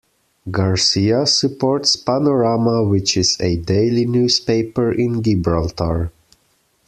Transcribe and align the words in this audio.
Garcia 0.49 1.27
supports 1.27 1.95
Panorama 1.95 2.83
which 2.83 3.15
is 3.15 3.37
a 3.39 3.57
daily 3.57 4.07
newspaper 4.07 4.91
in 4.91 5.21
Gibraltar. 5.21 6.11